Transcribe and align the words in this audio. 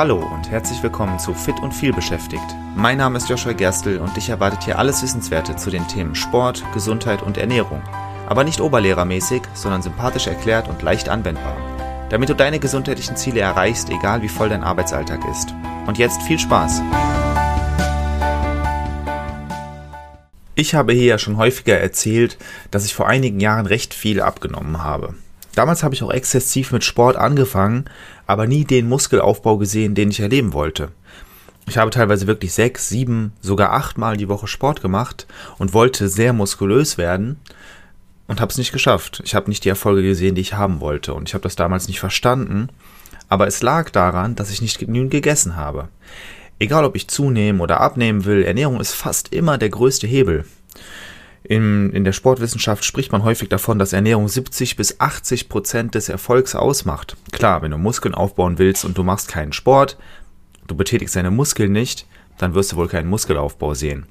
Hallo 0.00 0.16
und 0.16 0.50
herzlich 0.50 0.82
willkommen 0.82 1.18
zu 1.18 1.34
Fit 1.34 1.60
und 1.60 1.74
viel 1.74 1.92
beschäftigt. 1.92 2.56
Mein 2.74 2.96
Name 2.96 3.18
ist 3.18 3.28
Joshua 3.28 3.52
Gerstl 3.52 3.98
und 3.98 4.16
dich 4.16 4.30
erwartet 4.30 4.62
hier 4.62 4.78
alles 4.78 5.02
Wissenswerte 5.02 5.56
zu 5.56 5.68
den 5.68 5.86
Themen 5.88 6.14
Sport, 6.14 6.64
Gesundheit 6.72 7.20
und 7.20 7.36
Ernährung. 7.36 7.82
Aber 8.26 8.42
nicht 8.42 8.62
oberlehrermäßig, 8.62 9.42
sondern 9.52 9.82
sympathisch 9.82 10.26
erklärt 10.26 10.68
und 10.68 10.80
leicht 10.80 11.10
anwendbar. 11.10 11.54
Damit 12.08 12.30
du 12.30 12.34
deine 12.34 12.58
gesundheitlichen 12.58 13.16
Ziele 13.16 13.40
erreichst, 13.40 13.90
egal 13.90 14.22
wie 14.22 14.30
voll 14.30 14.48
dein 14.48 14.64
Arbeitsalltag 14.64 15.20
ist. 15.30 15.54
Und 15.86 15.98
jetzt 15.98 16.22
viel 16.22 16.38
Spaß! 16.38 16.80
Ich 20.54 20.74
habe 20.74 20.94
hier 20.94 21.04
ja 21.04 21.18
schon 21.18 21.36
häufiger 21.36 21.78
erzählt, 21.78 22.38
dass 22.70 22.86
ich 22.86 22.94
vor 22.94 23.06
einigen 23.06 23.38
Jahren 23.38 23.66
recht 23.66 23.92
viel 23.92 24.22
abgenommen 24.22 24.82
habe. 24.82 25.14
Damals 25.54 25.82
habe 25.82 25.94
ich 25.94 26.02
auch 26.02 26.12
exzessiv 26.12 26.72
mit 26.72 26.84
Sport 26.84 27.16
angefangen, 27.16 27.84
aber 28.26 28.46
nie 28.46 28.64
den 28.64 28.88
Muskelaufbau 28.88 29.58
gesehen, 29.58 29.94
den 29.94 30.10
ich 30.10 30.20
erleben 30.20 30.52
wollte. 30.52 30.90
Ich 31.66 31.78
habe 31.78 31.90
teilweise 31.90 32.26
wirklich 32.26 32.52
sechs, 32.52 32.88
sieben, 32.88 33.32
sogar 33.40 33.72
achtmal 33.72 34.16
die 34.16 34.28
Woche 34.28 34.46
Sport 34.46 34.82
gemacht 34.82 35.26
und 35.58 35.72
wollte 35.72 36.08
sehr 36.08 36.32
muskulös 36.32 36.98
werden 36.98 37.38
und 38.26 38.40
habe 38.40 38.50
es 38.50 38.58
nicht 38.58 38.72
geschafft. 38.72 39.22
Ich 39.24 39.34
habe 39.34 39.48
nicht 39.48 39.64
die 39.64 39.68
Erfolge 39.68 40.02
gesehen, 40.02 40.34
die 40.34 40.40
ich 40.40 40.54
haben 40.54 40.80
wollte 40.80 41.14
und 41.14 41.28
ich 41.28 41.34
habe 41.34 41.42
das 41.42 41.56
damals 41.56 41.88
nicht 41.88 42.00
verstanden, 42.00 42.68
aber 43.28 43.46
es 43.46 43.62
lag 43.62 43.90
daran, 43.90 44.34
dass 44.34 44.50
ich 44.50 44.62
nicht 44.62 44.78
genügend 44.78 45.10
gegessen 45.10 45.56
habe. 45.56 45.88
Egal 46.58 46.84
ob 46.84 46.94
ich 46.94 47.08
zunehmen 47.08 47.60
oder 47.60 47.80
abnehmen 47.80 48.24
will, 48.24 48.42
Ernährung 48.42 48.80
ist 48.80 48.92
fast 48.92 49.32
immer 49.32 49.56
der 49.56 49.70
größte 49.70 50.06
Hebel. 50.06 50.44
In, 51.42 51.90
in 51.92 52.04
der 52.04 52.12
Sportwissenschaft 52.12 52.84
spricht 52.84 53.12
man 53.12 53.24
häufig 53.24 53.48
davon, 53.48 53.78
dass 53.78 53.92
Ernährung 53.92 54.28
70 54.28 54.76
bis 54.76 55.00
80 55.00 55.48
Prozent 55.48 55.94
des 55.94 56.08
Erfolgs 56.08 56.54
ausmacht. 56.54 57.16
Klar, 57.32 57.62
wenn 57.62 57.70
du 57.70 57.78
Muskeln 57.78 58.14
aufbauen 58.14 58.58
willst 58.58 58.84
und 58.84 58.98
du 58.98 59.02
machst 59.02 59.28
keinen 59.28 59.52
Sport, 59.52 59.96
du 60.66 60.74
betätigst 60.74 61.16
deine 61.16 61.30
Muskeln 61.30 61.72
nicht, 61.72 62.06
dann 62.38 62.54
wirst 62.54 62.72
du 62.72 62.76
wohl 62.76 62.88
keinen 62.88 63.08
Muskelaufbau 63.08 63.74
sehen. 63.74 64.06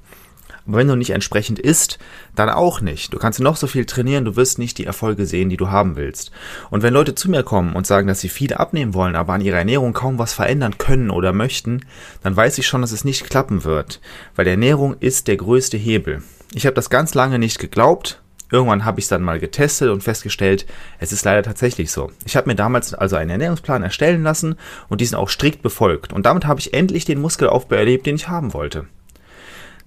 Aber 0.66 0.78
wenn 0.78 0.88
du 0.88 0.96
nicht 0.96 1.10
entsprechend 1.10 1.58
isst, 1.58 1.98
dann 2.34 2.48
auch 2.48 2.80
nicht. 2.80 3.12
Du 3.12 3.18
kannst 3.18 3.40
noch 3.40 3.56
so 3.56 3.66
viel 3.66 3.84
trainieren, 3.84 4.24
du 4.24 4.36
wirst 4.36 4.58
nicht 4.58 4.78
die 4.78 4.86
Erfolge 4.86 5.26
sehen, 5.26 5.48
die 5.48 5.56
du 5.56 5.70
haben 5.70 5.96
willst. 5.96 6.30
Und 6.70 6.82
wenn 6.82 6.94
Leute 6.94 7.14
zu 7.14 7.30
mir 7.30 7.42
kommen 7.42 7.74
und 7.74 7.86
sagen, 7.86 8.06
dass 8.06 8.20
sie 8.20 8.28
viel 8.28 8.54
abnehmen 8.54 8.94
wollen, 8.94 9.16
aber 9.16 9.32
an 9.32 9.40
ihrer 9.40 9.58
Ernährung 9.58 9.92
kaum 9.92 10.18
was 10.18 10.32
verändern 10.32 10.78
können 10.78 11.10
oder 11.10 11.32
möchten, 11.32 11.84
dann 12.22 12.36
weiß 12.36 12.58
ich 12.58 12.66
schon, 12.66 12.80
dass 12.82 12.92
es 12.92 13.04
nicht 13.04 13.28
klappen 13.28 13.64
wird. 13.64 14.00
Weil 14.36 14.46
Ernährung 14.46 14.96
ist 15.00 15.28
der 15.28 15.36
größte 15.36 15.76
Hebel. 15.76 16.22
Ich 16.54 16.66
habe 16.66 16.74
das 16.74 16.90
ganz 16.90 17.14
lange 17.14 17.38
nicht 17.38 17.58
geglaubt. 17.58 18.20
Irgendwann 18.52 18.84
habe 18.84 18.98
ich 18.98 19.04
es 19.04 19.08
dann 19.08 19.22
mal 19.22 19.38
getestet 19.38 19.90
und 19.90 20.02
festgestellt, 20.02 20.66
es 20.98 21.12
ist 21.12 21.24
leider 21.24 21.42
tatsächlich 21.42 21.92
so. 21.92 22.10
Ich 22.24 22.36
habe 22.36 22.48
mir 22.48 22.56
damals 22.56 22.94
also 22.94 23.14
einen 23.14 23.30
Ernährungsplan 23.30 23.84
erstellen 23.84 24.24
lassen 24.24 24.56
und 24.88 25.00
diesen 25.00 25.14
auch 25.14 25.28
strikt 25.28 25.62
befolgt. 25.62 26.12
Und 26.12 26.26
damit 26.26 26.46
habe 26.46 26.58
ich 26.58 26.74
endlich 26.74 27.04
den 27.04 27.20
Muskelaufbau 27.20 27.76
erlebt, 27.76 28.06
den 28.06 28.16
ich 28.16 28.28
haben 28.28 28.52
wollte. 28.52 28.86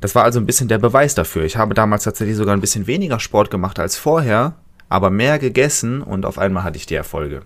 Das 0.03 0.15
war 0.15 0.25
also 0.25 0.37
ein 0.37 0.45
bisschen 0.45 0.67
der 0.67 0.79
Beweis 0.79 1.15
dafür. 1.15 1.45
Ich 1.45 1.55
habe 1.55 1.73
damals 1.73 2.03
tatsächlich 2.03 2.35
sogar 2.35 2.53
ein 2.53 2.59
bisschen 2.59 2.87
weniger 2.87 3.21
Sport 3.21 3.49
gemacht 3.49 3.79
als 3.79 3.95
vorher, 3.95 4.55
aber 4.89 5.09
mehr 5.09 5.39
gegessen 5.39 6.01
und 6.01 6.25
auf 6.25 6.37
einmal 6.37 6.65
hatte 6.65 6.75
ich 6.75 6.85
die 6.85 6.95
Erfolge. 6.95 7.43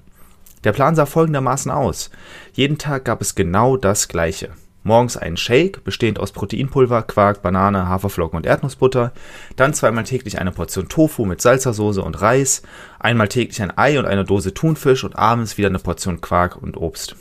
Der 0.64 0.72
Plan 0.72 0.96
sah 0.96 1.06
folgendermaßen 1.06 1.70
aus. 1.70 2.10
Jeden 2.54 2.80
Tag 2.80 3.06
gab 3.06 3.22
es 3.22 3.36
genau 3.36 3.78
das 3.78 4.08
gleiche. 4.08 4.50
Morgens 4.82 5.18
einen 5.18 5.38
Shake, 5.38 5.84
bestehend 5.84 6.20
aus 6.20 6.32
Proteinpulver, 6.32 7.04
Quark, 7.04 7.44
Banane, 7.44 7.90
Haferflocken 7.90 8.38
und 8.38 8.48
Erdnussbutter. 8.48 9.12
Dann 9.56 9.76
zweimal 9.76 10.06
täglich 10.06 10.40
eine 10.40 10.52
Portion 10.52 10.90
Tofu 10.90 11.26
mit 11.26 11.42
Salzasauce 11.42 12.00
und 12.00 12.20
Reis. 12.20 12.64
Einmal 12.98 13.28
täglich 13.28 13.62
ein 13.62 13.78
Ei 13.78 14.00
und 14.00 14.08
eine 14.08 14.24
Dose 14.24 14.56
Thunfisch 14.56 15.04
und 15.04 15.16
abends 15.16 15.60
wieder 15.60 15.70
eine 15.70 15.78
Portion 15.78 16.22
Quark 16.22 16.56
und 16.56 16.76
Obst. 16.76 17.16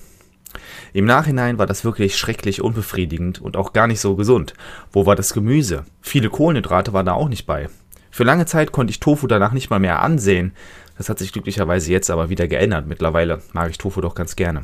Im 0.92 1.04
Nachhinein 1.04 1.58
war 1.58 1.66
das 1.66 1.84
wirklich 1.84 2.16
schrecklich 2.16 2.62
unbefriedigend 2.62 3.40
und 3.40 3.56
auch 3.56 3.72
gar 3.72 3.86
nicht 3.86 4.00
so 4.00 4.16
gesund. 4.16 4.54
Wo 4.92 5.06
war 5.06 5.16
das 5.16 5.32
Gemüse? 5.32 5.84
Viele 6.00 6.30
Kohlenhydrate 6.30 6.92
waren 6.92 7.06
da 7.06 7.12
auch 7.12 7.28
nicht 7.28 7.46
bei. 7.46 7.68
Für 8.10 8.24
lange 8.24 8.46
Zeit 8.46 8.72
konnte 8.72 8.90
ich 8.90 9.00
Tofu 9.00 9.26
danach 9.26 9.52
nicht 9.52 9.70
mal 9.70 9.78
mehr 9.78 10.00
ansehen. 10.00 10.52
Das 10.96 11.08
hat 11.08 11.18
sich 11.18 11.32
glücklicherweise 11.32 11.92
jetzt 11.92 12.10
aber 12.10 12.30
wieder 12.30 12.48
geändert. 12.48 12.86
Mittlerweile 12.86 13.42
mag 13.52 13.70
ich 13.70 13.78
Tofu 13.78 14.00
doch 14.00 14.14
ganz 14.14 14.36
gerne. 14.36 14.62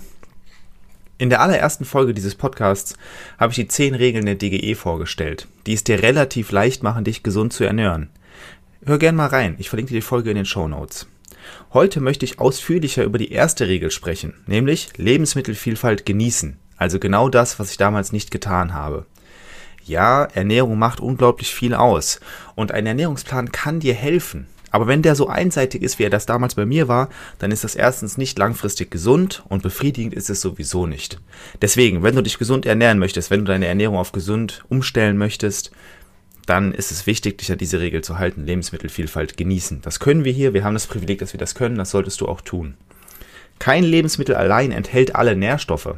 In 1.18 1.30
der 1.30 1.40
allerersten 1.40 1.84
Folge 1.84 2.14
dieses 2.14 2.34
Podcasts 2.34 2.96
habe 3.38 3.52
ich 3.52 3.56
die 3.56 3.68
10 3.68 3.94
Regeln 3.94 4.26
der 4.26 4.34
DGE 4.34 4.74
vorgestellt, 4.74 5.46
die 5.66 5.74
es 5.74 5.84
dir 5.84 6.02
relativ 6.02 6.50
leicht 6.50 6.82
machen, 6.82 7.04
dich 7.04 7.22
gesund 7.22 7.52
zu 7.52 7.64
ernähren. 7.64 8.10
Hör 8.84 8.98
gern 8.98 9.14
mal 9.14 9.28
rein, 9.28 9.54
ich 9.58 9.68
verlinke 9.68 9.90
dir 9.90 9.98
die 9.98 10.02
Folge 10.02 10.30
in 10.30 10.36
den 10.36 10.46
Show 10.46 10.66
Notes. 10.66 11.06
Heute 11.72 12.00
möchte 12.00 12.24
ich 12.24 12.38
ausführlicher 12.38 13.04
über 13.04 13.18
die 13.18 13.32
erste 13.32 13.68
Regel 13.68 13.90
sprechen, 13.90 14.34
nämlich 14.46 14.90
Lebensmittelvielfalt 14.96 16.06
genießen, 16.06 16.58
also 16.76 16.98
genau 16.98 17.28
das, 17.28 17.58
was 17.58 17.70
ich 17.70 17.76
damals 17.76 18.12
nicht 18.12 18.30
getan 18.30 18.74
habe. 18.74 19.06
Ja, 19.84 20.24
Ernährung 20.24 20.78
macht 20.78 21.00
unglaublich 21.00 21.54
viel 21.54 21.74
aus 21.74 22.20
und 22.54 22.72
ein 22.72 22.86
Ernährungsplan 22.86 23.50
kann 23.52 23.80
dir 23.80 23.94
helfen, 23.94 24.46
aber 24.72 24.86
wenn 24.86 25.02
der 25.02 25.14
so 25.14 25.28
einseitig 25.28 25.82
ist, 25.82 25.98
wie 25.98 26.04
er 26.04 26.10
das 26.10 26.26
damals 26.26 26.54
bei 26.54 26.64
mir 26.64 26.88
war, 26.88 27.10
dann 27.38 27.52
ist 27.52 27.62
das 27.62 27.76
erstens 27.76 28.16
nicht 28.16 28.38
langfristig 28.38 28.90
gesund 28.90 29.44
und 29.48 29.62
befriedigend 29.62 30.14
ist 30.14 30.30
es 30.30 30.40
sowieso 30.40 30.86
nicht. 30.86 31.20
Deswegen, 31.60 32.02
wenn 32.02 32.16
du 32.16 32.22
dich 32.22 32.38
gesund 32.38 32.64
ernähren 32.64 32.98
möchtest, 32.98 33.30
wenn 33.30 33.40
du 33.40 33.52
deine 33.52 33.66
Ernährung 33.66 33.98
auf 33.98 34.12
gesund 34.12 34.64
umstellen 34.70 35.18
möchtest, 35.18 35.72
dann 36.46 36.72
ist 36.72 36.90
es 36.90 37.06
wichtig, 37.06 37.38
dich 37.38 37.52
an 37.52 37.58
diese 37.58 37.80
Regel 37.80 38.02
zu 38.02 38.18
halten. 38.18 38.44
Lebensmittelvielfalt 38.44 39.36
genießen. 39.36 39.80
Das 39.82 40.00
können 40.00 40.24
wir 40.24 40.32
hier. 40.32 40.54
Wir 40.54 40.64
haben 40.64 40.74
das 40.74 40.86
Privileg, 40.86 41.18
dass 41.20 41.32
wir 41.32 41.38
das 41.38 41.54
können. 41.54 41.78
Das 41.78 41.90
solltest 41.90 42.20
du 42.20 42.26
auch 42.26 42.40
tun. 42.40 42.74
Kein 43.58 43.84
Lebensmittel 43.84 44.34
allein 44.34 44.72
enthält 44.72 45.14
alle 45.14 45.36
Nährstoffe. 45.36 45.94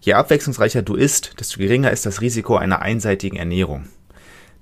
Je 0.00 0.14
abwechslungsreicher 0.14 0.82
du 0.82 0.96
isst, 0.96 1.38
desto 1.38 1.60
geringer 1.60 1.92
ist 1.92 2.06
das 2.06 2.20
Risiko 2.20 2.56
einer 2.56 2.82
einseitigen 2.82 3.36
Ernährung. 3.36 3.84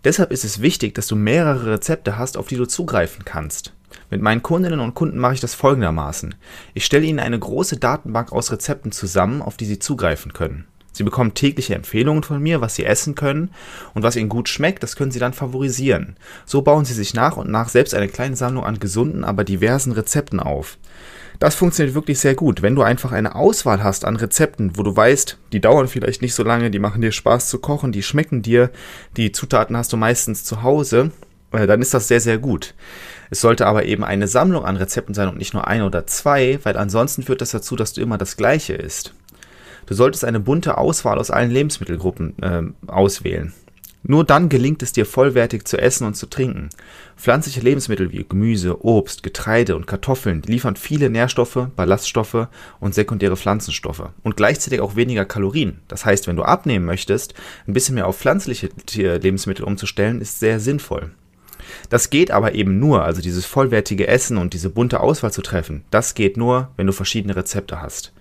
Deshalb 0.05 0.33
ist 0.33 0.44
es 0.44 0.61
wichtig, 0.61 0.94
dass 0.94 1.06
du 1.06 1.17
mehrere 1.17 1.72
Rezepte 1.72 2.19
hast, 2.19 2.37
auf 2.37 2.47
die 2.47 2.56
du 2.56 2.67
zugreifen 2.67 3.25
kannst. 3.25 3.72
Mit 4.11 4.21
meinen 4.21 4.43
Kundinnen 4.43 4.81
und 4.81 4.94
Kunden 4.94 5.19
mache 5.19 5.34
ich 5.34 5.41
das 5.41 5.55
folgendermaßen. 5.55 6.34
Ich 6.75 6.84
stelle 6.84 7.06
ihnen 7.06 7.21
eine 7.21 7.38
große 7.38 7.78
Datenbank 7.78 8.32
aus 8.32 8.53
Rezepten 8.53 8.93
zusammen, 8.93 9.41
auf 9.41 9.56
die 9.56 9.67
sie 9.67 9.78
zugreifen 9.78 10.32
können. 10.32 10.67
Sie 10.92 11.02
bekommen 11.02 11.34
tägliche 11.34 11.74
Empfehlungen 11.74 12.22
von 12.22 12.42
mir, 12.42 12.60
was 12.60 12.74
sie 12.74 12.84
essen 12.84 13.14
können 13.14 13.50
und 13.94 14.02
was 14.02 14.16
ihnen 14.16 14.28
gut 14.28 14.48
schmeckt, 14.48 14.82
das 14.82 14.96
können 14.96 15.10
sie 15.10 15.18
dann 15.18 15.32
favorisieren. 15.32 16.16
So 16.46 16.62
bauen 16.62 16.84
sie 16.84 16.94
sich 16.94 17.14
nach 17.14 17.36
und 17.36 17.50
nach 17.50 17.68
selbst 17.68 17.94
eine 17.94 18.08
kleine 18.08 18.36
Sammlung 18.36 18.64
an 18.64 18.80
gesunden, 18.80 19.24
aber 19.24 19.44
diversen 19.44 19.92
Rezepten 19.92 20.40
auf. 20.40 20.78
Das 21.38 21.54
funktioniert 21.54 21.94
wirklich 21.94 22.18
sehr 22.18 22.34
gut. 22.34 22.60
Wenn 22.60 22.74
du 22.74 22.82
einfach 22.82 23.12
eine 23.12 23.34
Auswahl 23.34 23.82
hast 23.82 24.04
an 24.04 24.16
Rezepten, 24.16 24.76
wo 24.76 24.82
du 24.82 24.94
weißt, 24.94 25.38
die 25.52 25.60
dauern 25.60 25.88
vielleicht 25.88 26.20
nicht 26.20 26.34
so 26.34 26.42
lange, 26.42 26.70
die 26.70 26.78
machen 26.78 27.00
dir 27.00 27.12
Spaß 27.12 27.48
zu 27.48 27.58
kochen, 27.58 27.92
die 27.92 28.02
schmecken 28.02 28.42
dir, 28.42 28.70
die 29.16 29.32
Zutaten 29.32 29.74
hast 29.74 29.92
du 29.92 29.96
meistens 29.96 30.44
zu 30.44 30.62
Hause, 30.62 31.12
äh, 31.52 31.66
dann 31.66 31.80
ist 31.80 31.94
das 31.94 32.08
sehr, 32.08 32.20
sehr 32.20 32.36
gut. 32.36 32.74
Es 33.30 33.40
sollte 33.40 33.66
aber 33.66 33.86
eben 33.86 34.04
eine 34.04 34.28
Sammlung 34.28 34.64
an 34.64 34.76
Rezepten 34.76 35.14
sein 35.14 35.28
und 35.28 35.38
nicht 35.38 35.54
nur 35.54 35.66
ein 35.66 35.82
oder 35.82 36.06
zwei, 36.06 36.58
weil 36.64 36.76
ansonsten 36.76 37.22
führt 37.22 37.40
das 37.40 37.52
dazu, 37.52 37.74
dass 37.74 37.94
du 37.94 38.02
immer 38.02 38.18
das 38.18 38.36
Gleiche 38.36 38.74
isst. 38.74 39.14
Du 39.86 39.94
solltest 39.94 40.24
eine 40.24 40.41
bunte 40.41 40.78
Auswahl 40.78 41.18
aus 41.18 41.30
allen 41.30 41.50
Lebensmittelgruppen 41.50 42.42
äh, 42.42 42.62
auswählen. 42.91 43.52
Nur 44.02 44.24
dann 44.24 44.48
gelingt 44.48 44.82
es 44.82 44.92
dir 44.92 45.04
vollwertig 45.04 45.66
zu 45.66 45.76
essen 45.76 46.06
und 46.06 46.14
zu 46.14 46.26
trinken. 46.26 46.70
Pflanzliche 47.18 47.60
Lebensmittel 47.60 48.12
wie 48.12 48.24
Gemüse, 48.26 48.82
Obst, 48.82 49.22
Getreide 49.22 49.76
und 49.76 49.86
Kartoffeln 49.86 50.42
liefern 50.46 50.76
viele 50.76 51.10
Nährstoffe, 51.10 51.69
Ballaststoffe 51.76 52.48
und 52.80 52.94
sekundäre 52.94 53.36
Pflanzenstoffe 53.36 54.08
und 54.22 54.36
gleichzeitig 54.38 54.80
auch 54.80 54.96
weniger 54.96 55.26
Kalorien. 55.26 55.80
Das 55.88 56.06
heißt, 56.06 56.26
wenn 56.28 56.36
du 56.36 56.44
abnehmen 56.44 56.86
möchtest, 56.86 57.34
ein 57.66 57.74
bisschen 57.74 57.94
mehr 57.94 58.06
auf 58.06 58.19
pflanzliche 58.19 58.70
Lebensmittel 58.94 59.66
umzustellen, 59.66 60.22
ist 60.22 60.40
sehr 60.40 60.60
sinnvoll. 60.60 61.10
Das 61.90 62.08
geht 62.08 62.30
aber 62.30 62.54
eben 62.54 62.78
nur, 62.78 63.04
also 63.04 63.20
dieses 63.20 63.44
vollwertige 63.44 64.08
Essen 64.08 64.38
und 64.38 64.54
diese 64.54 64.70
bunte 64.70 65.00
Auswahl 65.00 65.32
zu 65.32 65.42
treffen, 65.42 65.84
das 65.90 66.14
geht 66.14 66.38
nur, 66.38 66.70
wenn 66.76 66.86
du 66.86 66.94
verschiedene 66.94 67.37
Rezepte 67.37 67.82
hast. 67.82 68.12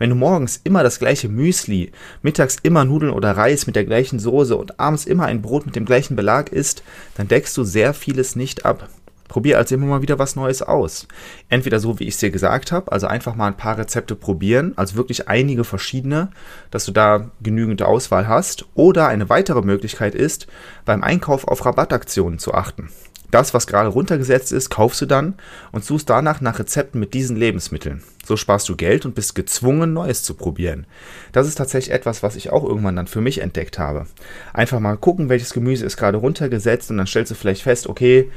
Wenn 0.00 0.08
du 0.08 0.16
morgens 0.16 0.58
immer 0.64 0.82
das 0.82 0.98
gleiche 0.98 1.28
Müsli, 1.28 1.92
mittags 2.22 2.56
immer 2.62 2.86
Nudeln 2.86 3.12
oder 3.12 3.36
Reis 3.36 3.66
mit 3.66 3.76
der 3.76 3.84
gleichen 3.84 4.18
Soße 4.18 4.56
und 4.56 4.80
abends 4.80 5.04
immer 5.04 5.26
ein 5.26 5.42
Brot 5.42 5.66
mit 5.66 5.76
dem 5.76 5.84
gleichen 5.84 6.16
Belag 6.16 6.48
isst, 6.48 6.82
dann 7.18 7.28
deckst 7.28 7.54
du 7.58 7.64
sehr 7.64 7.92
vieles 7.92 8.34
nicht 8.34 8.64
ab. 8.64 8.88
Probier 9.28 9.58
also 9.58 9.74
immer 9.74 9.84
mal 9.84 10.00
wieder 10.00 10.18
was 10.18 10.36
Neues 10.36 10.62
aus. 10.62 11.06
Entweder 11.50 11.80
so, 11.80 12.00
wie 12.00 12.04
ich 12.04 12.14
es 12.14 12.20
dir 12.20 12.30
gesagt 12.30 12.72
habe, 12.72 12.90
also 12.90 13.08
einfach 13.08 13.34
mal 13.34 13.48
ein 13.48 13.58
paar 13.58 13.76
Rezepte 13.76 14.14
probieren, 14.14 14.72
also 14.76 14.96
wirklich 14.96 15.28
einige 15.28 15.64
verschiedene, 15.64 16.30
dass 16.70 16.86
du 16.86 16.92
da 16.92 17.30
genügend 17.42 17.82
Auswahl 17.82 18.26
hast. 18.26 18.64
Oder 18.72 19.06
eine 19.06 19.28
weitere 19.28 19.60
Möglichkeit 19.60 20.14
ist, 20.14 20.46
beim 20.86 21.02
Einkauf 21.02 21.46
auf 21.46 21.66
Rabattaktionen 21.66 22.38
zu 22.38 22.54
achten. 22.54 22.88
Das, 23.30 23.54
was 23.54 23.66
gerade 23.66 23.88
runtergesetzt 23.88 24.52
ist, 24.52 24.70
kaufst 24.70 25.00
du 25.00 25.06
dann 25.06 25.34
und 25.72 25.84
suchst 25.84 26.10
danach 26.10 26.40
nach 26.40 26.58
Rezepten 26.58 27.00
mit 27.00 27.14
diesen 27.14 27.36
Lebensmitteln. 27.36 28.02
So 28.24 28.36
sparst 28.36 28.68
du 28.68 28.76
Geld 28.76 29.06
und 29.06 29.14
bist 29.14 29.34
gezwungen, 29.34 29.92
Neues 29.92 30.22
zu 30.22 30.34
probieren. 30.34 30.86
Das 31.32 31.46
ist 31.46 31.56
tatsächlich 31.56 31.94
etwas, 31.94 32.22
was 32.22 32.36
ich 32.36 32.50
auch 32.50 32.64
irgendwann 32.64 32.96
dann 32.96 33.06
für 33.06 33.20
mich 33.20 33.40
entdeckt 33.40 33.78
habe. 33.78 34.06
Einfach 34.52 34.80
mal 34.80 34.96
gucken, 34.96 35.28
welches 35.28 35.52
Gemüse 35.52 35.86
ist 35.86 35.96
gerade 35.96 36.18
runtergesetzt 36.18 36.90
und 36.90 36.98
dann 36.98 37.06
stellst 37.06 37.30
du 37.30 37.34
vielleicht 37.34 37.62
fest, 37.62 37.86
okay, 37.86 38.30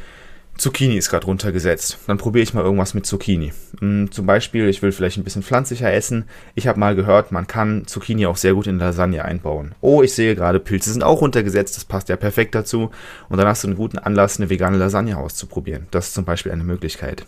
Zucchini 0.57 0.97
ist 0.97 1.09
gerade 1.09 1.25
runtergesetzt. 1.25 1.97
Dann 2.05 2.17
probiere 2.17 2.43
ich 2.43 2.53
mal 2.53 2.63
irgendwas 2.63 2.93
mit 2.93 3.05
Zucchini. 3.05 3.51
Hm, 3.79 4.11
zum 4.11 4.25
Beispiel, 4.25 4.69
ich 4.69 4.81
will 4.81 4.91
vielleicht 4.91 5.17
ein 5.17 5.23
bisschen 5.23 5.41
pflanzlicher 5.41 5.91
essen. 5.91 6.25
Ich 6.53 6.67
habe 6.67 6.79
mal 6.79 6.95
gehört, 6.95 7.31
man 7.31 7.47
kann 7.47 7.87
Zucchini 7.87 8.27
auch 8.27 8.37
sehr 8.37 8.53
gut 8.53 8.67
in 8.67 8.77
Lasagne 8.77 9.25
einbauen. 9.25 9.73
Oh, 9.81 10.03
ich 10.03 10.13
sehe 10.13 10.35
gerade, 10.35 10.59
Pilze 10.59 10.93
sind 10.93 11.03
auch 11.03 11.21
runtergesetzt. 11.21 11.75
Das 11.75 11.85
passt 11.85 12.09
ja 12.09 12.15
perfekt 12.15 12.53
dazu. 12.53 12.91
Und 13.29 13.37
dann 13.37 13.47
hast 13.47 13.63
du 13.63 13.67
einen 13.67 13.77
guten 13.77 13.97
Anlass, 13.97 14.37
eine 14.37 14.49
vegane 14.49 14.77
Lasagne 14.77 15.17
auszuprobieren. 15.17 15.87
Das 15.91 16.07
ist 16.07 16.13
zum 16.13 16.25
Beispiel 16.25 16.51
eine 16.51 16.63
Möglichkeit. 16.63 17.25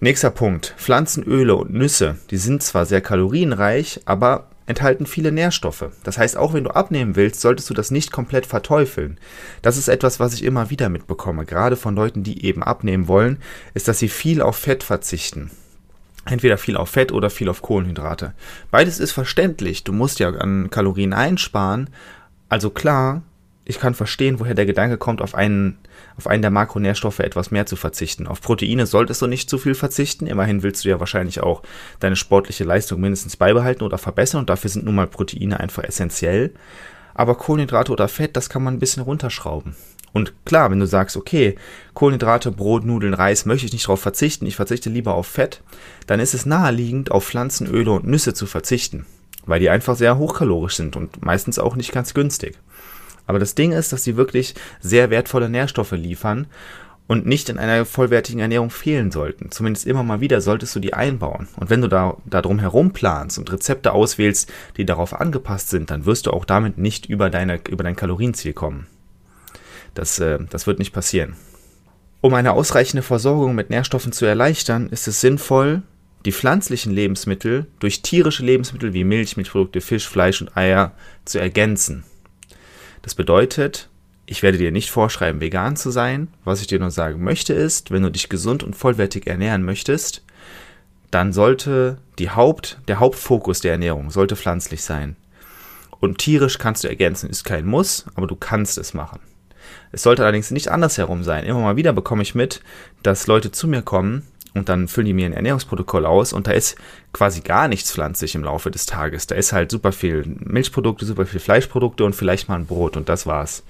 Nächster 0.00 0.30
Punkt. 0.30 0.74
Pflanzenöle 0.76 1.54
und 1.56 1.72
Nüsse. 1.72 2.16
Die 2.30 2.36
sind 2.38 2.62
zwar 2.62 2.86
sehr 2.86 3.00
kalorienreich, 3.00 4.00
aber 4.04 4.48
enthalten 4.68 5.06
viele 5.06 5.32
Nährstoffe. 5.32 5.86
Das 6.04 6.18
heißt, 6.18 6.36
auch 6.36 6.52
wenn 6.52 6.64
du 6.64 6.70
abnehmen 6.70 7.16
willst, 7.16 7.40
solltest 7.40 7.68
du 7.70 7.74
das 7.74 7.90
nicht 7.90 8.12
komplett 8.12 8.46
verteufeln. 8.46 9.18
Das 9.62 9.78
ist 9.78 9.88
etwas, 9.88 10.20
was 10.20 10.34
ich 10.34 10.44
immer 10.44 10.70
wieder 10.70 10.90
mitbekomme, 10.90 11.46
gerade 11.46 11.76
von 11.76 11.96
Leuten, 11.96 12.22
die 12.22 12.44
eben 12.44 12.62
abnehmen 12.62 13.08
wollen, 13.08 13.38
ist, 13.72 13.88
dass 13.88 13.98
sie 13.98 14.10
viel 14.10 14.42
auf 14.42 14.56
Fett 14.56 14.82
verzichten. 14.82 15.50
Entweder 16.26 16.58
viel 16.58 16.76
auf 16.76 16.90
Fett 16.90 17.12
oder 17.12 17.30
viel 17.30 17.48
auf 17.48 17.62
Kohlenhydrate. 17.62 18.34
Beides 18.70 19.00
ist 19.00 19.12
verständlich. 19.12 19.84
Du 19.84 19.94
musst 19.94 20.18
ja 20.18 20.28
an 20.28 20.68
Kalorien 20.68 21.14
einsparen. 21.14 21.88
Also 22.50 22.68
klar, 22.68 23.22
ich 23.68 23.78
kann 23.78 23.92
verstehen, 23.92 24.40
woher 24.40 24.54
der 24.54 24.64
Gedanke 24.64 24.96
kommt, 24.96 25.20
auf 25.20 25.34
einen, 25.34 25.76
auf 26.16 26.26
einen 26.26 26.40
der 26.40 26.50
Makronährstoffe 26.50 27.18
etwas 27.18 27.50
mehr 27.50 27.66
zu 27.66 27.76
verzichten. 27.76 28.26
Auf 28.26 28.40
Proteine 28.40 28.86
solltest 28.86 29.20
du 29.20 29.26
nicht 29.26 29.50
zu 29.50 29.58
viel 29.58 29.74
verzichten. 29.74 30.26
Immerhin 30.26 30.62
willst 30.62 30.86
du 30.86 30.88
ja 30.88 31.00
wahrscheinlich 31.00 31.42
auch 31.42 31.62
deine 32.00 32.16
sportliche 32.16 32.64
Leistung 32.64 32.98
mindestens 32.98 33.36
beibehalten 33.36 33.84
oder 33.84 33.98
verbessern 33.98 34.40
und 34.40 34.48
dafür 34.48 34.70
sind 34.70 34.86
nun 34.86 34.94
mal 34.94 35.06
Proteine 35.06 35.60
einfach 35.60 35.84
essentiell. 35.84 36.54
Aber 37.12 37.34
Kohlenhydrate 37.34 37.92
oder 37.92 38.08
Fett, 38.08 38.38
das 38.38 38.48
kann 38.48 38.62
man 38.62 38.74
ein 38.74 38.78
bisschen 38.78 39.02
runterschrauben. 39.02 39.76
Und 40.14 40.32
klar, 40.46 40.70
wenn 40.70 40.80
du 40.80 40.86
sagst, 40.86 41.18
okay, 41.18 41.56
Kohlenhydrate, 41.92 42.50
Brot, 42.50 42.86
Nudeln, 42.86 43.12
Reis, 43.12 43.44
möchte 43.44 43.66
ich 43.66 43.74
nicht 43.74 43.84
darauf 43.84 44.00
verzichten, 44.00 44.46
ich 44.46 44.56
verzichte 44.56 44.88
lieber 44.88 45.12
auf 45.12 45.26
Fett, 45.26 45.60
dann 46.06 46.20
ist 46.20 46.32
es 46.32 46.46
naheliegend, 46.46 47.10
auf 47.10 47.26
Pflanzenöle 47.26 47.90
und 47.90 48.06
Nüsse 48.06 48.32
zu 48.32 48.46
verzichten, 48.46 49.04
weil 49.44 49.60
die 49.60 49.68
einfach 49.68 49.94
sehr 49.94 50.16
hochkalorisch 50.16 50.76
sind 50.76 50.96
und 50.96 51.22
meistens 51.22 51.58
auch 51.58 51.76
nicht 51.76 51.92
ganz 51.92 52.14
günstig. 52.14 52.56
Aber 53.28 53.38
das 53.38 53.54
Ding 53.54 53.72
ist, 53.72 53.92
dass 53.92 54.02
sie 54.02 54.16
wirklich 54.16 54.54
sehr 54.80 55.10
wertvolle 55.10 55.48
Nährstoffe 55.48 55.92
liefern 55.92 56.48
und 57.06 57.26
nicht 57.26 57.48
in 57.48 57.58
einer 57.58 57.84
vollwertigen 57.84 58.40
Ernährung 58.40 58.70
fehlen 58.70 59.10
sollten. 59.10 59.50
Zumindest 59.50 59.86
immer 59.86 60.02
mal 60.02 60.20
wieder 60.20 60.40
solltest 60.40 60.74
du 60.74 60.80
die 60.80 60.94
einbauen. 60.94 61.46
Und 61.56 61.70
wenn 61.70 61.82
du 61.82 61.88
da, 61.88 62.16
da 62.24 62.42
drum 62.42 62.58
herum 62.58 62.92
planst 62.92 63.38
und 63.38 63.52
Rezepte 63.52 63.92
auswählst, 63.92 64.50
die 64.76 64.86
darauf 64.86 65.18
angepasst 65.18 65.68
sind, 65.68 65.90
dann 65.90 66.06
wirst 66.06 66.26
du 66.26 66.32
auch 66.32 66.46
damit 66.46 66.78
nicht 66.78 67.06
über, 67.06 67.30
deine, 67.30 67.60
über 67.68 67.84
dein 67.84 67.96
Kalorienziel 67.96 68.54
kommen. 68.54 68.86
Das, 69.92 70.18
äh, 70.18 70.38
das 70.48 70.66
wird 70.66 70.78
nicht 70.78 70.92
passieren. 70.92 71.36
Um 72.22 72.32
eine 72.34 72.52
ausreichende 72.52 73.02
Versorgung 73.02 73.54
mit 73.54 73.70
Nährstoffen 73.70 74.12
zu 74.12 74.24
erleichtern, 74.24 74.88
ist 74.88 75.06
es 75.06 75.20
sinnvoll, 75.20 75.82
die 76.24 76.32
pflanzlichen 76.32 76.92
Lebensmittel 76.92 77.66
durch 77.78 78.02
tierische 78.02 78.44
Lebensmittel 78.44 78.92
wie 78.92 79.04
Milch, 79.04 79.36
Milchprodukte, 79.36 79.80
Fisch, 79.80 80.08
Fleisch 80.08 80.40
und 80.40 80.56
Eier 80.56 80.92
zu 81.24 81.38
ergänzen. 81.38 82.04
Das 83.02 83.14
bedeutet, 83.14 83.88
ich 84.26 84.42
werde 84.42 84.58
dir 84.58 84.72
nicht 84.72 84.90
vorschreiben, 84.90 85.40
vegan 85.40 85.76
zu 85.76 85.90
sein. 85.90 86.28
Was 86.44 86.60
ich 86.60 86.66
dir 86.66 86.78
nur 86.78 86.90
sagen 86.90 87.22
möchte 87.22 87.54
ist, 87.54 87.90
wenn 87.90 88.02
du 88.02 88.10
dich 88.10 88.28
gesund 88.28 88.62
und 88.62 88.76
vollwertig 88.76 89.26
ernähren 89.26 89.64
möchtest, 89.64 90.22
dann 91.10 91.32
sollte 91.32 91.98
die 92.18 92.30
Haupt, 92.30 92.78
der 92.88 93.00
Hauptfokus 93.00 93.60
der 93.60 93.72
Ernährung 93.72 94.10
sollte 94.10 94.36
pflanzlich 94.36 94.82
sein. 94.82 95.16
Und 96.00 96.18
tierisch 96.18 96.58
kannst 96.58 96.84
du 96.84 96.88
ergänzen, 96.88 97.30
ist 97.30 97.44
kein 97.44 97.66
Muss, 97.66 98.04
aber 98.14 98.26
du 98.26 98.36
kannst 98.36 98.78
es 98.78 98.94
machen. 98.94 99.20
Es 99.90 100.02
sollte 100.02 100.22
allerdings 100.22 100.50
nicht 100.50 100.68
andersherum 100.68 101.24
sein. 101.24 101.44
Immer 101.44 101.60
mal 101.60 101.76
wieder 101.76 101.92
bekomme 101.92 102.22
ich 102.22 102.34
mit, 102.34 102.60
dass 103.02 103.26
Leute 103.26 103.50
zu 103.50 103.66
mir 103.66 103.82
kommen 103.82 104.26
und 104.54 104.68
dann 104.68 104.88
füllen 104.88 105.06
die 105.06 105.12
mir 105.12 105.26
ein 105.26 105.32
Ernährungsprotokoll 105.32 106.06
aus 106.06 106.32
und 106.32 106.46
da 106.46 106.52
ist 106.52 106.76
quasi 107.12 107.40
gar 107.40 107.68
nichts 107.68 107.92
pflanzlich 107.92 108.34
im 108.34 108.44
Laufe 108.44 108.70
des 108.70 108.86
Tages. 108.86 109.26
Da 109.26 109.34
ist 109.34 109.52
halt 109.52 109.70
super 109.70 109.92
viel 109.92 110.24
Milchprodukte, 110.26 111.04
super 111.04 111.26
viel 111.26 111.40
Fleischprodukte 111.40 112.04
und 112.04 112.14
vielleicht 112.14 112.48
mal 112.48 112.56
ein 112.56 112.66
Brot 112.66 112.96
und 112.96 113.08
das 113.08 113.26
war's. 113.26 113.62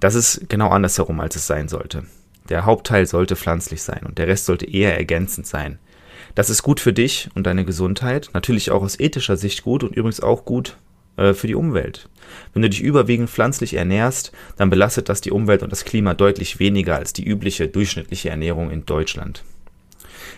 Das 0.00 0.14
ist 0.14 0.48
genau 0.48 0.68
andersherum, 0.68 1.20
als 1.20 1.36
es 1.36 1.46
sein 1.46 1.68
sollte. 1.68 2.04
Der 2.48 2.66
Hauptteil 2.66 3.06
sollte 3.06 3.36
pflanzlich 3.36 3.82
sein 3.82 4.04
und 4.06 4.18
der 4.18 4.26
Rest 4.26 4.46
sollte 4.46 4.66
eher 4.66 4.96
ergänzend 4.96 5.46
sein. 5.46 5.78
Das 6.34 6.50
ist 6.50 6.62
gut 6.62 6.80
für 6.80 6.92
dich 6.92 7.28
und 7.34 7.46
deine 7.46 7.64
Gesundheit, 7.64 8.30
natürlich 8.34 8.70
auch 8.70 8.82
aus 8.82 8.98
ethischer 8.98 9.36
Sicht 9.36 9.62
gut 9.62 9.84
und 9.84 9.94
übrigens 9.94 10.20
auch 10.20 10.44
gut 10.44 10.76
äh, 11.16 11.32
für 11.32 11.46
die 11.46 11.54
Umwelt. 11.54 12.08
Wenn 12.52 12.62
du 12.62 12.70
dich 12.70 12.80
überwiegend 12.80 13.30
pflanzlich 13.30 13.74
ernährst, 13.74 14.32
dann 14.56 14.70
belastet 14.70 15.08
das 15.08 15.20
die 15.20 15.30
Umwelt 15.30 15.62
und 15.62 15.70
das 15.70 15.84
Klima 15.84 16.14
deutlich 16.14 16.58
weniger 16.58 16.96
als 16.96 17.12
die 17.12 17.24
übliche 17.24 17.68
durchschnittliche 17.68 18.30
Ernährung 18.30 18.70
in 18.70 18.84
Deutschland. 18.84 19.44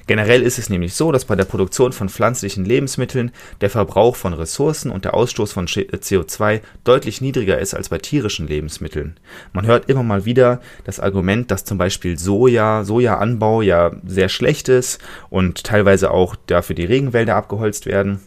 Generell 0.06 0.42
ist 0.42 0.58
es 0.58 0.70
nämlich 0.70 0.94
so, 0.94 1.12
dass 1.12 1.24
bei 1.24 1.36
der 1.36 1.44
Produktion 1.44 1.92
von 1.92 2.08
pflanzlichen 2.08 2.64
Lebensmitteln 2.64 3.32
der 3.60 3.70
Verbrauch 3.70 4.16
von 4.16 4.32
Ressourcen 4.32 4.90
und 4.90 5.04
der 5.04 5.14
Ausstoß 5.14 5.52
von 5.52 5.66
CO2 5.66 6.60
deutlich 6.84 7.20
niedriger 7.20 7.58
ist 7.58 7.74
als 7.74 7.88
bei 7.88 7.98
tierischen 7.98 8.46
Lebensmitteln. 8.46 9.16
Man 9.52 9.66
hört 9.66 9.88
immer 9.88 10.02
mal 10.02 10.24
wieder 10.24 10.60
das 10.84 11.00
Argument, 11.00 11.50
dass 11.50 11.64
zum 11.64 11.78
Beispiel 11.78 12.18
Soja, 12.18 12.84
Sojaanbau 12.84 13.62
ja 13.62 13.92
sehr 14.06 14.28
schlecht 14.28 14.68
ist 14.68 15.00
und 15.30 15.64
teilweise 15.64 16.10
auch 16.10 16.36
dafür 16.46 16.76
die 16.76 16.84
Regenwälder 16.84 17.36
abgeholzt 17.36 17.86
werden. 17.86 18.20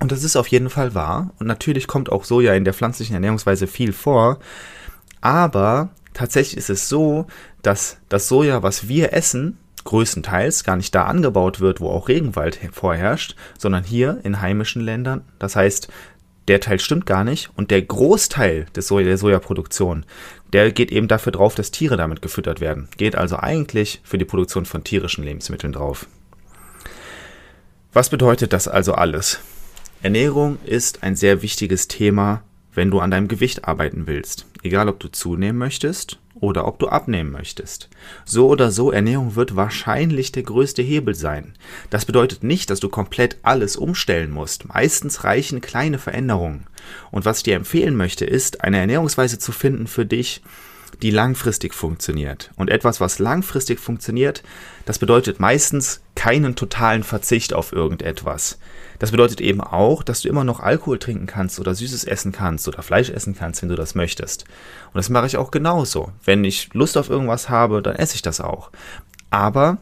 Und 0.00 0.12
das 0.12 0.24
ist 0.24 0.36
auf 0.36 0.48
jeden 0.48 0.70
Fall 0.70 0.94
wahr. 0.94 1.30
Und 1.38 1.46
natürlich 1.46 1.86
kommt 1.86 2.10
auch 2.10 2.24
Soja 2.24 2.54
in 2.54 2.64
der 2.64 2.74
pflanzlichen 2.74 3.14
Ernährungsweise 3.14 3.66
viel 3.66 3.92
vor. 3.92 4.38
Aber 5.20 5.90
tatsächlich 6.12 6.56
ist 6.56 6.70
es 6.70 6.88
so, 6.88 7.26
dass 7.62 7.98
das 8.08 8.28
Soja, 8.28 8.62
was 8.62 8.88
wir 8.88 9.12
essen, 9.12 9.58
größtenteils 9.84 10.64
gar 10.64 10.76
nicht 10.76 10.94
da 10.94 11.04
angebaut 11.04 11.60
wird, 11.60 11.80
wo 11.80 11.90
auch 11.90 12.08
Regenwald 12.08 12.58
vorherrscht, 12.72 13.36
sondern 13.58 13.84
hier 13.84 14.20
in 14.24 14.40
heimischen 14.40 14.82
Ländern. 14.82 15.22
Das 15.38 15.56
heißt, 15.56 15.88
der 16.48 16.60
Teil 16.60 16.78
stimmt 16.78 17.06
gar 17.06 17.24
nicht 17.24 17.50
und 17.56 17.70
der 17.70 17.82
Großteil 17.82 18.66
des 18.76 18.88
Soja, 18.88 19.06
der 19.06 19.18
Sojaproduktion, 19.18 20.04
der 20.52 20.72
geht 20.72 20.92
eben 20.92 21.08
dafür 21.08 21.32
drauf, 21.32 21.54
dass 21.54 21.70
Tiere 21.70 21.96
damit 21.96 22.22
gefüttert 22.22 22.60
werden. 22.60 22.88
Geht 22.96 23.16
also 23.16 23.36
eigentlich 23.36 24.00
für 24.04 24.18
die 24.18 24.24
Produktion 24.24 24.66
von 24.66 24.84
tierischen 24.84 25.24
Lebensmitteln 25.24 25.72
drauf. 25.72 26.06
Was 27.92 28.10
bedeutet 28.10 28.52
das 28.52 28.68
also 28.68 28.94
alles? 28.94 29.40
Ernährung 30.02 30.58
ist 30.64 31.02
ein 31.02 31.16
sehr 31.16 31.40
wichtiges 31.42 31.88
Thema, 31.88 32.42
wenn 32.74 32.90
du 32.90 33.00
an 33.00 33.10
deinem 33.10 33.28
Gewicht 33.28 33.66
arbeiten 33.66 34.06
willst. 34.06 34.46
Egal, 34.62 34.88
ob 34.88 35.00
du 35.00 35.08
zunehmen 35.08 35.58
möchtest 35.58 36.18
oder 36.34 36.66
ob 36.66 36.78
du 36.78 36.88
abnehmen 36.88 37.30
möchtest. 37.30 37.88
So 38.24 38.48
oder 38.48 38.70
so, 38.70 38.90
Ernährung 38.90 39.36
wird 39.36 39.56
wahrscheinlich 39.56 40.32
der 40.32 40.42
größte 40.42 40.82
Hebel 40.82 41.14
sein. 41.14 41.54
Das 41.90 42.04
bedeutet 42.04 42.42
nicht, 42.42 42.70
dass 42.70 42.80
du 42.80 42.88
komplett 42.88 43.38
alles 43.42 43.76
umstellen 43.76 44.30
musst. 44.30 44.68
Meistens 44.68 45.24
reichen 45.24 45.60
kleine 45.60 45.98
Veränderungen. 45.98 46.66
Und 47.10 47.24
was 47.24 47.38
ich 47.38 47.44
dir 47.44 47.56
empfehlen 47.56 47.96
möchte, 47.96 48.24
ist, 48.24 48.62
eine 48.62 48.78
Ernährungsweise 48.78 49.38
zu 49.38 49.52
finden 49.52 49.86
für 49.86 50.04
dich, 50.04 50.42
die 51.02 51.10
langfristig 51.10 51.74
funktioniert. 51.74 52.50
Und 52.56 52.70
etwas, 52.70 53.00
was 53.00 53.18
langfristig 53.18 53.80
funktioniert, 53.80 54.42
das 54.84 54.98
bedeutet 54.98 55.40
meistens 55.40 56.00
keinen 56.14 56.56
totalen 56.56 57.02
Verzicht 57.02 57.52
auf 57.52 57.72
irgendetwas. 57.72 58.58
Das 58.98 59.10
bedeutet 59.10 59.40
eben 59.40 59.60
auch, 59.60 60.02
dass 60.02 60.22
du 60.22 60.28
immer 60.28 60.44
noch 60.44 60.60
Alkohol 60.60 60.98
trinken 60.98 61.26
kannst 61.26 61.58
oder 61.58 61.74
Süßes 61.74 62.04
essen 62.04 62.32
kannst 62.32 62.68
oder 62.68 62.82
Fleisch 62.82 63.10
essen 63.10 63.34
kannst, 63.34 63.62
wenn 63.62 63.68
du 63.68 63.74
das 63.74 63.94
möchtest. 63.94 64.44
Und 64.86 64.96
das 64.96 65.10
mache 65.10 65.26
ich 65.26 65.36
auch 65.36 65.50
genauso. 65.50 66.12
Wenn 66.24 66.44
ich 66.44 66.72
Lust 66.72 66.96
auf 66.96 67.10
irgendwas 67.10 67.48
habe, 67.48 67.82
dann 67.82 67.96
esse 67.96 68.14
ich 68.14 68.22
das 68.22 68.40
auch. 68.40 68.70
Aber 69.30 69.78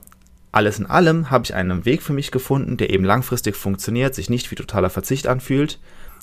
alles 0.50 0.78
in 0.78 0.86
allem 0.86 1.30
habe 1.30 1.44
ich 1.44 1.54
einen 1.54 1.84
Weg 1.84 2.02
für 2.02 2.12
mich 2.12 2.30
gefunden, 2.30 2.76
der 2.76 2.90
eben 2.90 3.04
langfristig 3.04 3.56
funktioniert, 3.56 4.14
sich 4.14 4.30
nicht 4.30 4.50
wie 4.50 4.54
totaler 4.54 4.90
Verzicht 4.90 5.26
anfühlt 5.26 5.78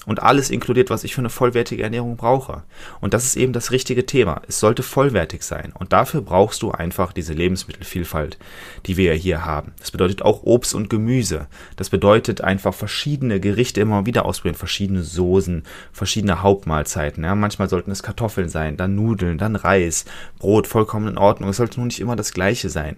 und 0.09 0.23
alles 0.23 0.49
inkludiert, 0.49 0.89
was 0.89 1.03
ich 1.03 1.13
für 1.13 1.21
eine 1.21 1.29
vollwertige 1.29 1.83
Ernährung 1.83 2.17
brauche. 2.17 2.63
Und 2.99 3.13
das 3.13 3.25
ist 3.25 3.35
eben 3.35 3.53
das 3.53 3.69
richtige 3.69 4.07
Thema. 4.07 4.41
Es 4.47 4.59
sollte 4.59 4.81
vollwertig 4.81 5.43
sein. 5.43 5.71
Und 5.77 5.93
dafür 5.93 6.21
brauchst 6.21 6.63
du 6.63 6.71
einfach 6.71 7.13
diese 7.13 7.33
Lebensmittelvielfalt, 7.33 8.39
die 8.87 8.97
wir 8.97 9.13
hier 9.13 9.45
haben. 9.45 9.73
Das 9.79 9.91
bedeutet 9.91 10.23
auch 10.23 10.41
Obst 10.41 10.73
und 10.73 10.89
Gemüse. 10.89 11.45
Das 11.75 11.91
bedeutet 11.91 12.41
einfach 12.41 12.73
verschiedene 12.73 13.39
Gerichte 13.39 13.81
immer 13.81 14.07
wieder 14.07 14.25
ausprobieren, 14.25 14.55
verschiedene 14.55 15.03
Soßen, 15.03 15.61
verschiedene 15.93 16.41
Hauptmahlzeiten. 16.41 17.23
Ja, 17.23 17.35
manchmal 17.35 17.69
sollten 17.69 17.91
es 17.91 18.01
Kartoffeln 18.01 18.49
sein, 18.49 18.77
dann 18.77 18.95
Nudeln, 18.95 19.37
dann 19.37 19.55
Reis, 19.55 20.05
Brot, 20.39 20.65
vollkommen 20.65 21.07
in 21.07 21.17
Ordnung. 21.19 21.51
Es 21.51 21.57
sollte 21.57 21.79
nun 21.79 21.87
nicht 21.87 21.99
immer 21.99 22.15
das 22.15 22.33
Gleiche 22.33 22.69
sein. 22.69 22.97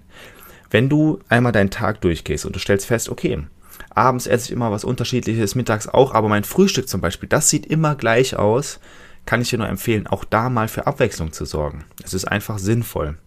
Wenn 0.70 0.88
du 0.88 1.20
einmal 1.28 1.52
deinen 1.52 1.72
Tag 1.72 2.00
durchgehst 2.00 2.46
und 2.46 2.56
du 2.56 2.60
stellst 2.60 2.86
fest, 2.86 3.10
okay, 3.10 3.44
Abends 3.90 4.28
esse 4.28 4.46
ich 4.46 4.52
immer 4.52 4.72
was 4.72 4.84
unterschiedliches, 4.84 5.56
mittags 5.56 5.88
auch, 5.88 6.14
aber 6.14 6.30
mein 6.30 6.44
Frühstück 6.44 6.88
zum 6.88 7.02
Beispiel, 7.02 7.30
das 7.30 7.50
sieht 7.50 7.66
immer 7.66 7.96
gleich 7.96 8.36
aus. 8.36 8.80
Kann 9.26 9.42
ich 9.42 9.50
dir 9.50 9.60
nur 9.60 9.70
empfehlen, 9.70 10.08
auch 10.08 10.24
da 10.24 10.50
mal 10.50 10.68
für 10.68 10.88
Abwechslung 10.88 11.32
zu 11.32 11.46
sorgen. 11.46 11.86
Es 12.04 12.14
ist 12.14 12.26
einfach 12.26 12.58
sinnvoll. 12.58 13.18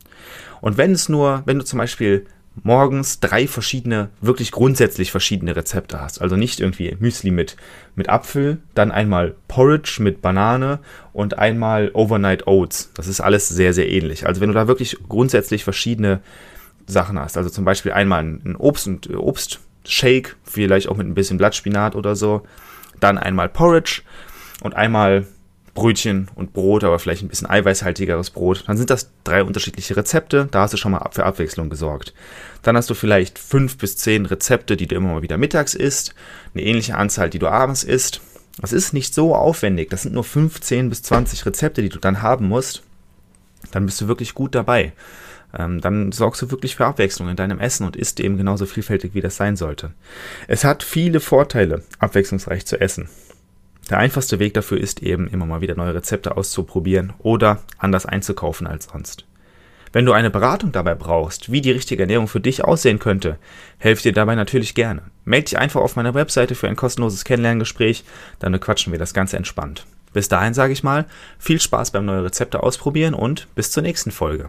Und 0.61 0.77
wenn 0.77 0.93
es 0.93 1.09
nur, 1.09 1.43
wenn 1.47 1.59
du 1.59 1.65
zum 1.65 1.79
Beispiel 1.79 2.27
morgens 2.63 3.21
drei 3.21 3.49
verschiedene, 3.49 4.11
wirklich 4.21 4.53
grundsätzlich 4.53 5.11
verschiedene 5.11 5.57
Rezepte 5.57 6.01
hast. 6.01 6.21
Also 6.21 6.37
nicht 6.37 6.61
irgendwie 6.61 6.97
Müsli 7.01 7.31
mit, 7.31 7.57
mit 7.97 8.09
Apfel, 8.09 8.59
dann 8.75 8.93
einmal 8.93 9.35
Porridge 9.49 9.99
mit 10.01 10.23
Banane 10.23 10.79
und 11.13 11.39
einmal 11.39 11.91
Overnight 11.95 12.47
Oats. 12.47 12.91
Das 12.95 13.09
ist 13.09 13.21
alles 13.21 13.49
sehr, 13.49 13.75
sehr 13.75 13.89
ähnlich. 13.89 14.27
Also 14.27 14.41
wenn 14.41 14.49
du 14.49 14.55
da 14.55 14.69
wirklich 14.69 14.97
grundsätzlich 15.09 15.65
verschiedene 15.65 16.21
Sachen 16.87 17.19
hast, 17.19 17.37
also 17.37 17.51
zum 17.51 17.65
Beispiel 17.65 17.93
einmal 17.93 18.23
ein 18.23 18.57
Obst- 18.57 18.87
und 18.87 19.09
Obstshake, 19.85 20.37
vielleicht 20.45 20.89
auch 20.89 20.97
mit 20.97 21.07
ein 21.07 21.15
bisschen 21.15 21.39
Blattspinat 21.39 21.95
oder 21.95 22.17
so, 22.17 22.43
dann 23.01 23.19
einmal 23.19 23.49
Porridge 23.49 24.03
und 24.63 24.75
einmal 24.75 25.27
Brötchen 25.75 26.29
und 26.37 26.53
Brot, 26.53 26.85
aber 26.85 26.99
vielleicht 27.01 27.23
ein 27.23 27.29
bisschen 27.29 27.51
eiweißhaltigeres 27.51 28.31
Brot. 28.31 28.65
Dann 28.69 28.77
sind 28.77 28.91
das 28.91 29.11
drei 29.25 29.43
unterschiedliche 29.43 29.97
Rezepte. 29.97 30.47
Da 30.51 30.63
hast 30.63 30.73
du 30.73 30.77
schon 30.77 30.93
mal 30.93 31.09
für 31.11 31.27
Abwechslung 31.27 31.69
gesorgt. 31.69 32.15
Dann 32.63 32.77
hast 32.77 32.89
du 32.91 32.95
vielleicht 32.95 33.41
fünf 33.41 33.77
bis 33.77 33.97
zehn 33.97 34.25
Rezepte, 34.25 34.77
die 34.77 34.87
du 34.87 34.95
immer 34.95 35.15
mal 35.15 35.23
wieder 35.23 35.37
mittags 35.37 35.75
isst. 35.75 36.15
Eine 36.55 36.63
ähnliche 36.63 36.97
Anzahl, 36.97 37.29
die 37.29 37.41
du 37.41 37.49
abends 37.49 37.83
isst. 37.83 38.21
Das 38.61 38.73
ist 38.73 38.93
nicht 38.93 39.15
so 39.15 39.35
aufwendig. 39.35 39.91
Das 39.91 40.03
sind 40.03 40.15
nur 40.15 40.23
15 40.23 40.89
bis 40.89 41.03
20 41.03 41.45
Rezepte, 41.45 41.83
die 41.83 41.89
du 41.89 41.99
dann 41.99 42.23
haben 42.23 42.47
musst. 42.47 42.85
Dann 43.73 43.85
bist 43.85 44.01
du 44.01 44.07
wirklich 44.07 44.35
gut 44.35 44.55
dabei. 44.55 44.93
Ähm, 45.57 45.81
dann 45.81 46.13
sorgst 46.13 46.43
du 46.43 46.51
wirklich 46.51 46.77
für 46.77 46.87
Abwechslung 46.87 47.29
in 47.29 47.37
deinem 47.37 47.61
Essen 47.61 47.87
und 47.87 47.97
isst 47.97 48.21
eben 48.21 48.37
genauso 48.37 48.67
vielfältig, 48.67 49.15
wie 49.15 49.21
das 49.21 49.37
sein 49.37 49.57
sollte. 49.57 49.93
Es 50.49 50.65
hat 50.65 50.83
viele 50.83 51.21
Vorteile, 51.21 51.83
abwechslungsreich 51.99 52.67
zu 52.67 52.81
essen. 52.81 53.09
Der 53.91 53.99
einfachste 53.99 54.39
Weg 54.39 54.55
dafür 54.55 54.79
ist 54.79 55.03
eben 55.03 55.29
immer 55.29 55.47
mal 55.47 55.61
wieder 55.61 55.77
neue 55.77 55.95
Rezepte 55.95 56.37
auszuprobieren 56.37 57.13
oder 57.19 57.63
anders 57.79 58.07
einzukaufen 58.07 58.67
als 58.67 58.87
sonst. 58.87 59.27
Wenn 59.93 60.07
du 60.07 60.13
eine 60.13 60.31
Beratung 60.31 60.73
dabei 60.73 60.97
brauchst, 60.97 61.53
wie 61.53 61.61
die 61.61 61.71
richtige 61.71 62.03
Ernährung 62.03 62.27
für 62.27 62.41
dich 62.41 62.65
aussehen 62.65 62.99
könnte, 62.99 63.39
helfe 63.79 64.03
dir 64.03 64.13
dabei 64.13 64.35
natürlich 64.35 64.75
gerne. 64.75 65.03
Melde 65.25 65.45
dich 65.45 65.59
einfach 65.59 65.83
auf 65.83 65.95
meiner 65.95 66.15
Webseite 66.15 66.57
für 66.57 66.67
ein 66.67 66.75
kostenloses 66.75 67.25
Kennenlerngespräch, 67.25 68.03
dann 68.41 68.51
bequatschen 68.51 68.93
wir 68.93 68.99
das 68.99 69.15
Ganze 69.15 69.37
entspannt. 69.37 69.87
Bis 70.13 70.29
dahin 70.29 70.55
sage 70.55 70.73
ich 70.73 70.83
mal, 70.83 71.05
viel 71.39 71.61
Spaß 71.61 71.93
beim 71.93 72.07
neue 72.07 72.25
Rezepte 72.25 72.63
ausprobieren 72.63 73.15
und 73.15 73.47
bis 73.55 73.71
zur 73.71 73.85
nächsten 73.85 74.11
Folge. 74.11 74.49